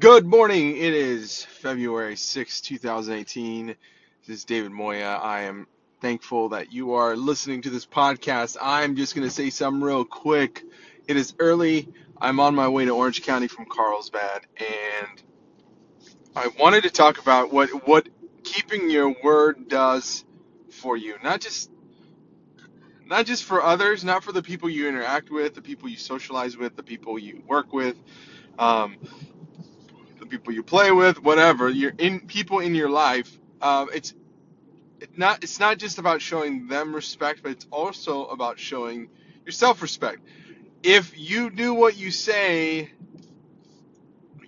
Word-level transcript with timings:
Good 0.00 0.26
morning. 0.26 0.76
It 0.76 0.94
is 0.94 1.42
February 1.42 2.14
6, 2.14 2.60
2018. 2.60 3.66
This 3.66 3.76
is 4.28 4.44
David 4.44 4.70
Moya. 4.70 5.18
I 5.20 5.40
am 5.40 5.66
thankful 6.00 6.50
that 6.50 6.72
you 6.72 6.94
are 6.94 7.16
listening 7.16 7.62
to 7.62 7.70
this 7.70 7.84
podcast. 7.84 8.56
I'm 8.62 8.94
just 8.94 9.16
going 9.16 9.26
to 9.26 9.34
say 9.34 9.50
something 9.50 9.82
real 9.82 10.04
quick. 10.04 10.62
It 11.08 11.16
is 11.16 11.34
early. 11.40 11.88
I'm 12.20 12.38
on 12.38 12.54
my 12.54 12.68
way 12.68 12.84
to 12.84 12.92
Orange 12.92 13.22
County 13.22 13.48
from 13.48 13.64
Carlsbad, 13.64 14.46
and 14.60 15.20
I 16.36 16.46
wanted 16.60 16.84
to 16.84 16.90
talk 16.90 17.18
about 17.18 17.52
what, 17.52 17.70
what 17.88 18.08
keeping 18.44 18.90
your 18.90 19.16
word 19.24 19.66
does 19.66 20.24
for 20.70 20.96
you. 20.96 21.16
Not 21.24 21.40
just 21.40 21.72
not 23.04 23.26
just 23.26 23.42
for 23.42 23.64
others, 23.64 24.04
not 24.04 24.22
for 24.22 24.30
the 24.30 24.44
people 24.44 24.70
you 24.70 24.88
interact 24.88 25.28
with, 25.30 25.54
the 25.54 25.62
people 25.62 25.88
you 25.88 25.96
socialize 25.96 26.56
with, 26.56 26.76
the 26.76 26.84
people 26.84 27.18
you 27.18 27.42
work 27.48 27.72
with. 27.72 27.96
Um, 28.60 28.96
the 30.18 30.26
people 30.26 30.52
you 30.52 30.62
play 30.62 30.92
with, 30.92 31.22
whatever. 31.22 31.68
You're 31.68 31.94
in 31.98 32.20
people 32.20 32.60
in 32.60 32.74
your 32.74 32.90
life. 32.90 33.38
Um, 33.62 33.88
it's 33.94 34.14
it's 35.00 35.16
not 35.18 35.42
it's 35.44 35.60
not 35.60 35.78
just 35.78 35.98
about 35.98 36.22
showing 36.22 36.68
them 36.68 36.94
respect, 36.94 37.42
but 37.42 37.52
it's 37.52 37.66
also 37.70 38.26
about 38.26 38.58
showing 38.58 39.08
yourself 39.44 39.82
respect. 39.82 40.20
If 40.82 41.18
you 41.18 41.50
do 41.50 41.74
what 41.74 41.96
you 41.96 42.10
say, 42.10 42.90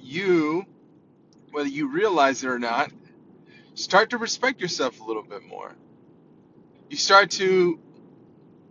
you, 0.00 0.64
whether 1.50 1.68
you 1.68 1.88
realize 1.92 2.44
it 2.44 2.48
or 2.48 2.58
not, 2.58 2.92
start 3.74 4.10
to 4.10 4.18
respect 4.18 4.60
yourself 4.60 5.00
a 5.00 5.04
little 5.04 5.22
bit 5.22 5.42
more. 5.44 5.74
You 6.88 6.96
start 6.96 7.30
to 7.32 7.78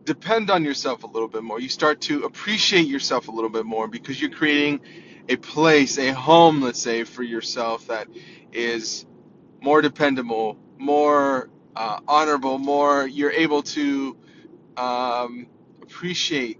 depend 0.05 0.49
on 0.49 0.63
yourself 0.63 1.03
a 1.03 1.07
little 1.07 1.27
bit 1.27 1.43
more. 1.43 1.59
You 1.59 1.69
start 1.69 2.01
to 2.01 2.23
appreciate 2.25 2.87
yourself 2.87 3.27
a 3.27 3.31
little 3.31 3.49
bit 3.49 3.65
more 3.65 3.87
because 3.87 4.19
you're 4.21 4.31
creating 4.31 4.81
a 5.29 5.37
place, 5.37 5.97
a 5.99 6.11
home, 6.13 6.61
let's 6.61 6.81
say, 6.81 7.05
for 7.05 7.23
yourself 7.23 7.87
that 7.87 8.07
is 8.51 9.05
more 9.61 9.81
dependable, 9.81 10.57
more 10.77 11.49
uh, 11.75 11.99
honorable, 12.07 12.57
more 12.57 13.07
you're 13.07 13.31
able 13.31 13.63
to 13.63 14.17
um, 14.77 15.47
appreciate 15.81 16.59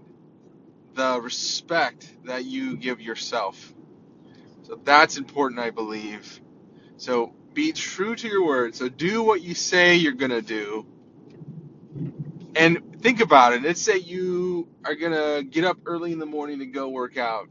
the 0.94 1.20
respect 1.20 2.12
that 2.24 2.44
you 2.44 2.76
give 2.76 3.00
yourself. 3.00 3.74
So 4.62 4.80
that's 4.84 5.18
important, 5.18 5.60
I 5.60 5.70
believe. 5.70 6.40
So 6.96 7.34
be 7.54 7.72
true 7.72 8.14
to 8.16 8.28
your 8.28 8.46
word. 8.46 8.74
So 8.76 8.88
do 8.88 9.22
what 9.22 9.42
you 9.42 9.54
say 9.54 9.96
you're 9.96 10.12
going 10.12 10.30
to 10.30 10.42
do. 10.42 10.86
And 12.56 13.00
think 13.02 13.20
about 13.20 13.54
it. 13.54 13.62
Let's 13.62 13.80
say 13.80 13.98
you 13.98 14.68
are 14.84 14.94
going 14.94 15.12
to 15.12 15.42
get 15.48 15.64
up 15.64 15.78
early 15.86 16.12
in 16.12 16.18
the 16.18 16.26
morning 16.26 16.60
to 16.60 16.66
go 16.66 16.88
work 16.88 17.16
out. 17.16 17.48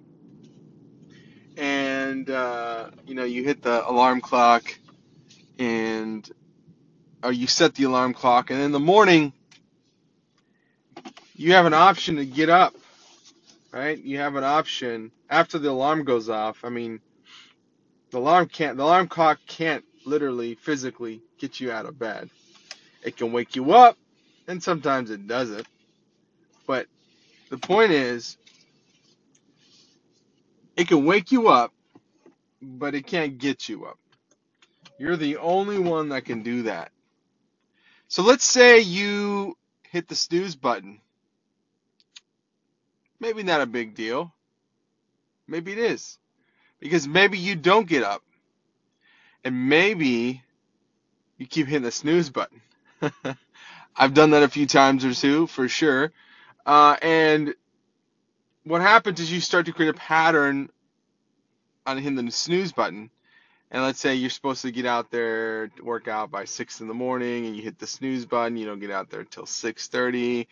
And, 1.60 2.30
uh, 2.32 2.92
you 3.08 3.16
know, 3.16 3.26
you 3.26 3.44
hit 3.46 3.64
the 3.64 3.88
alarm 3.90 4.22
clock 4.22 4.76
and 5.60 6.30
or 7.24 7.32
you 7.34 7.48
set 7.48 7.76
the 7.76 7.86
alarm 7.86 8.14
clock 8.14 8.52
and 8.52 8.62
in 8.62 8.72
the 8.72 8.80
morning 8.80 9.34
you 11.36 11.54
have 11.54 11.66
an 11.66 11.74
option 11.74 12.18
to 12.18 12.26
get 12.26 12.50
up 12.50 12.76
right? 13.74 14.00
You 14.04 14.20
have 14.20 14.36
an 14.36 14.44
option. 14.46 15.12
After 15.30 15.60
the 15.60 15.70
alarm 15.72 16.06
goes 16.06 16.30
off 16.30 16.66
i 16.66 16.70
mean 16.70 17.02
the 18.12 18.20
alarm 18.20 18.48
can't 18.48 18.78
the 18.78 18.84
alarm 18.84 19.08
clock 19.08 19.40
can't 19.48 19.86
literally 20.06 20.56
physically 20.56 21.22
get 21.40 21.60
you 21.60 21.72
out 21.72 21.86
of 21.86 22.00
bed. 22.00 22.30
It 23.04 23.18
can 23.18 23.32
wake 23.32 23.56
you 23.56 23.74
up 23.74 23.98
and 24.48 24.62
sometimes 24.64 25.12
it 25.12 25.28
doesn't. 25.28 25.68
But 26.68 26.88
the 27.50 27.58
point 27.58 27.92
is 27.92 28.38
it 30.80 30.88
can 30.88 31.06
wake 31.06 31.32
you 31.32 31.50
up 31.50 31.74
but 32.62 32.96
it 32.96 33.06
can't 33.06 33.38
get 33.38 33.70
you 33.70 33.86
up. 33.86 33.98
You're 34.98 35.18
the 35.18 35.38
only 35.38 35.80
one 35.80 36.10
that 36.10 36.26
can 36.26 36.44
do 36.44 36.64
that. 36.64 36.92
So 38.08 38.24
let's 38.24 38.44
say 38.44 38.80
you 38.80 39.58
hit 39.90 40.08
the 40.08 40.16
snooze 40.16 40.56
button. 40.56 41.00
Maybe 43.20 43.44
not 43.44 43.62
a 43.62 43.66
big 43.66 43.96
deal. 43.96 44.34
Maybe 45.48 45.72
it 45.72 45.78
is. 45.78 46.18
Because 46.80 47.08
maybe 47.08 47.38
you 47.38 47.56
don't 47.56 47.88
get 47.88 48.04
up. 48.04 48.24
And 49.44 49.70
maybe 49.70 50.44
you 51.38 51.46
keep 51.46 51.68
hitting 51.68 51.84
the 51.84 51.92
snooze 51.92 52.30
button. 52.30 52.62
I've 53.96 54.14
done 54.14 54.32
that 54.32 54.44
a 54.44 54.50
few 54.50 54.66
times 54.66 55.06
or 55.06 55.14
two 55.14 55.48
for 55.48 55.68
sure. 55.68 56.12
Uh, 56.66 56.98
and 57.02 57.54
what 58.64 58.82
happens 58.82 59.20
is 59.20 59.32
you 59.32 59.42
start 59.42 59.66
to 59.68 59.74
create 59.74 59.90
a 59.90 59.94
pattern 59.94 60.70
on 61.86 61.98
hitting 61.98 62.24
the 62.24 62.32
snooze 62.32 62.72
button. 62.72 63.10
And 63.72 63.84
let's 63.84 64.00
say 64.00 64.16
you're 64.16 64.32
supposed 64.32 64.64
to 64.64 64.72
get 64.72 64.88
out 64.88 65.12
there 65.12 65.70
work 65.84 66.08
out 66.08 66.32
by 66.32 66.46
six 66.46 66.82
in 66.82 66.88
the 66.88 66.94
morning, 66.94 67.46
and 67.46 67.56
you 67.56 67.62
hit 67.62 67.78
the 67.78 67.86
snooze 67.86 68.26
button. 68.26 68.58
You 68.58 68.66
don't 68.66 68.80
get 68.80 68.90
out 68.90 69.12
there 69.12 69.20
until 69.20 69.46
six 69.46 69.88
thirty. 69.88 70.48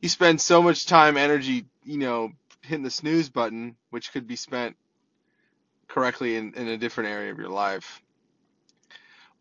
You 0.00 0.08
spend 0.08 0.40
so 0.40 0.62
much 0.62 0.86
time, 0.86 1.18
energy, 1.18 1.66
you 1.84 1.98
know, 1.98 2.32
hitting 2.62 2.82
the 2.82 2.90
snooze 2.90 3.28
button, 3.28 3.76
which 3.90 4.12
could 4.12 4.26
be 4.26 4.36
spent 4.36 4.76
correctly 5.86 6.36
in, 6.36 6.54
in 6.54 6.68
a 6.68 6.78
different 6.78 7.10
area 7.10 7.30
of 7.30 7.38
your 7.38 7.50
life. 7.50 8.00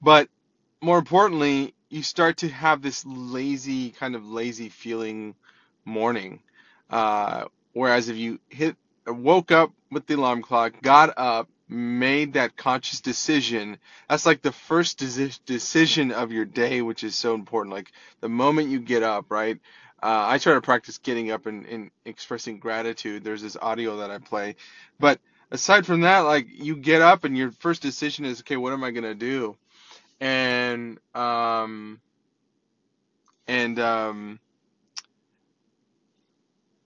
But 0.02 0.28
more 0.82 0.98
importantly, 0.98 1.74
you 1.90 2.04
start 2.04 2.38
to 2.38 2.50
have 2.50 2.82
this 2.82 3.06
lazy, 3.06 3.92
kind 3.92 4.16
of 4.16 4.26
lazy 4.26 4.68
feeling 4.68 5.36
morning. 5.86 6.42
Uh, 6.90 7.46
whereas 7.74 8.10
if 8.10 8.18
you 8.18 8.40
hit, 8.50 8.78
woke 9.08 9.52
up 9.52 9.72
with 9.92 10.08
the 10.08 10.16
alarm 10.16 10.42
clock, 10.42 10.82
got 10.82 11.14
up, 11.18 11.50
made 11.70 12.34
that 12.34 12.58
conscious 12.58 13.02
decision, 13.02 13.78
that's 14.10 14.26
like 14.26 14.42
the 14.42 14.52
first 14.52 15.00
deci- 15.00 15.40
decision 15.46 16.12
of 16.12 16.32
your 16.32 16.46
day, 16.46 16.82
which 16.82 17.04
is 17.04 17.16
so 17.18 17.36
important. 17.36 17.74
Like 17.76 17.92
the 18.22 18.30
moment 18.30 18.70
you 18.70 18.80
get 18.80 19.04
up, 19.04 19.28
right? 19.32 19.60
Uh, 20.04 20.26
I 20.28 20.38
try 20.40 20.54
to 20.56 20.62
practice 20.62 20.98
getting 21.00 21.32
up 21.32 21.46
and, 21.48 21.66
and 21.68 21.92
expressing 22.06 22.60
gratitude. 22.60 23.24
There's 23.24 23.42
this 23.42 23.58
audio 23.62 23.98
that 23.98 24.12
I 24.12 24.20
play, 24.20 24.56
but 25.00 25.20
aside 25.52 25.86
from 25.86 26.02
that, 26.02 26.20
like 26.22 26.48
you 26.52 26.76
get 26.76 27.02
up 27.02 27.24
and 27.24 27.38
your 27.38 27.52
first 27.52 27.82
decision 27.82 28.26
is, 28.26 28.42
okay, 28.42 28.58
what 28.58 28.74
am 28.74 28.84
I 28.84 28.92
gonna 28.92 29.16
do? 29.16 29.58
And 30.22 31.00
um, 31.16 32.02
and 33.48 33.80
um, 33.80 34.40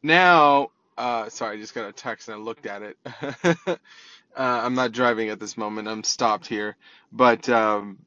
now, 0.03 0.72
uh, 0.97 1.29
sorry, 1.29 1.57
I 1.57 1.59
just 1.59 1.73
got 1.75 1.88
a 1.88 1.91
text 1.91 2.28
and 2.28 2.35
I 2.35 2.39
looked 2.39 2.66
at 2.66 2.81
it. 2.81 2.97
uh, 3.67 3.75
I'm 4.35 4.75
not 4.75 4.91
driving 4.91 5.29
at 5.29 5.39
this 5.39 5.57
moment. 5.57 5.88
I'm 5.88 6.03
stopped 6.03 6.47
here, 6.47 6.78
but 7.11 7.47
um, 7.50 8.00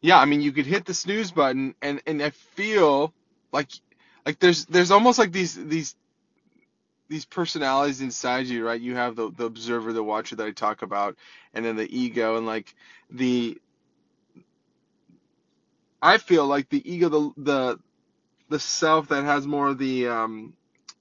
yeah, 0.00 0.18
I 0.18 0.24
mean, 0.24 0.40
you 0.40 0.52
could 0.52 0.66
hit 0.66 0.84
the 0.84 0.94
snooze 0.94 1.32
button, 1.32 1.74
and 1.82 2.00
and 2.06 2.22
I 2.22 2.30
feel 2.30 3.12
like 3.52 3.70
like 4.24 4.38
there's 4.38 4.66
there's 4.66 4.90
almost 4.90 5.18
like 5.18 5.32
these 5.32 5.54
these 5.54 5.96
these 7.08 7.24
personalities 7.24 8.00
inside 8.00 8.46
you, 8.46 8.64
right? 8.64 8.80
You 8.80 8.94
have 8.94 9.16
the 9.16 9.30
the 9.32 9.44
observer, 9.46 9.92
the 9.92 10.04
watcher 10.04 10.36
that 10.36 10.46
I 10.46 10.52
talk 10.52 10.82
about, 10.82 11.16
and 11.54 11.64
then 11.64 11.76
the 11.76 11.96
ego, 11.96 12.36
and 12.36 12.46
like 12.46 12.74
the 13.10 13.60
I 16.00 16.18
feel 16.18 16.46
like 16.46 16.68
the 16.68 16.88
ego, 16.90 17.08
the 17.08 17.32
the 17.36 17.78
the 18.50 18.60
self 18.60 19.08
that 19.08 19.24
has 19.24 19.46
more 19.46 19.68
of 19.68 19.78
the 19.78 20.08
um 20.08 20.54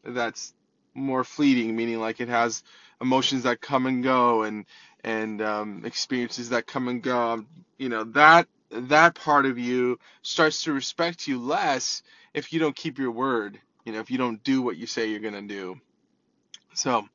that's 0.08 0.54
more 0.94 1.24
fleeting, 1.24 1.76
meaning 1.76 2.00
like 2.00 2.20
it 2.22 2.30
has 2.30 2.64
emotions 3.02 3.44
that 3.44 3.62
come 3.62 3.86
and 3.86 4.04
go 4.04 4.44
and 4.44 4.66
and 5.04 5.42
um, 5.42 5.84
experiences 5.86 6.50
that 6.50 6.68
come 6.68 6.88
and 6.88 7.02
go. 7.04 7.46
You 7.78 7.90
know 7.90 8.04
that 8.06 8.48
that 8.72 9.16
part 9.16 9.46
of 9.46 9.58
you 9.58 10.00
starts 10.24 10.64
to 10.64 10.74
respect 10.74 11.28
you 11.28 11.40
less 11.40 12.04
if 12.34 12.52
you 12.54 12.60
don't 12.60 12.76
keep 12.76 13.00
your 13.00 13.12
word. 13.12 13.60
You 13.86 13.94
know 13.94 14.00
if 14.00 14.12
you 14.12 14.18
don't 14.18 14.44
do 14.44 14.62
what 14.62 14.78
you 14.78 14.88
say 14.88 15.10
you're 15.10 15.20
gonna 15.20 15.42
do. 15.44 15.80
So 16.74 17.08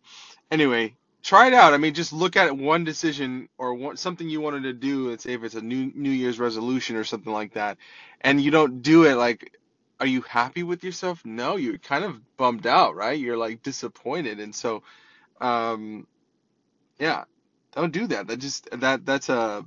anyway, 0.51 0.95
try 1.23 1.49
it 1.49 1.55
out. 1.55 1.75
I 1.75 1.79
mean, 1.79 1.95
just 1.95 2.13
look 2.13 2.37
at 2.37 2.57
one 2.57 2.85
decision 2.85 3.49
or 3.59 3.75
one, 3.75 3.97
something 3.97 4.29
you 4.29 4.41
wanted 4.41 4.65
to 4.65 4.73
do. 4.73 5.11
Let's 5.11 5.25
say 5.25 5.35
if 5.35 5.45
it's 5.45 5.55
a 5.55 5.63
new 5.63 5.93
New 5.95 6.11
Year's 6.11 6.39
resolution 6.41 6.97
or 6.97 7.05
something 7.05 7.33
like 7.33 7.55
that, 7.55 7.79
and 8.21 8.41
you 8.41 8.51
don't 8.51 8.83
do 8.83 9.05
it. 9.05 9.17
Like, 9.17 9.59
are 10.03 10.07
you 10.07 10.23
happy 10.23 10.65
with 10.65 10.83
yourself? 10.83 11.25
No, 11.25 11.55
you're 11.55 11.79
kind 11.79 12.05
of 12.05 12.21
bummed 12.37 12.67
out, 12.67 12.97
right? 12.97 13.19
You're 13.21 13.37
like 13.37 13.63
disappointed, 13.63 14.41
and 14.41 14.53
so, 14.53 14.83
um, 15.41 16.09
yeah, 16.99 17.25
don't 17.73 17.93
do 17.93 18.09
that. 18.09 18.27
That 18.29 18.39
just 18.39 18.69
that 18.73 19.07
that's 19.07 19.29
a. 19.29 19.65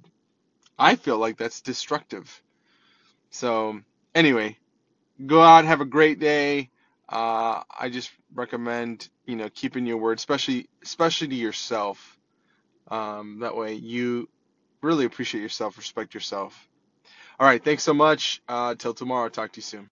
I 0.80 0.96
feel 0.98 1.18
like 1.20 1.38
that's 1.38 1.62
destructive. 1.62 2.42
So 3.32 3.82
anyway, 4.16 4.58
go 5.26 5.42
out, 5.42 5.66
have 5.66 5.82
a 5.82 5.86
great 5.86 6.20
day. 6.20 6.72
Uh, 7.10 7.64
I 7.80 7.90
just 7.90 8.12
recommend, 8.34 9.10
you 9.26 9.38
know, 9.38 9.50
keeping 9.50 9.86
your 9.86 9.98
word, 9.98 10.18
especially 10.20 10.70
especially 10.84 11.30
to 11.30 11.36
yourself. 11.36 12.20
Um, 12.90 13.40
that 13.42 13.56
way 13.56 13.76
you 13.76 14.30
really 14.82 15.06
appreciate 15.06 15.42
yourself, 15.42 15.78
respect 15.78 16.14
yourself. 16.14 16.70
All 17.40 17.48
right, 17.48 17.64
thanks 17.64 17.84
so 17.84 17.94
much. 17.94 18.42
Uh, 18.50 18.76
till 18.76 18.94
tomorrow. 18.94 19.30
Talk 19.30 19.54
to 19.54 19.58
you 19.60 19.64
soon. 19.64 19.84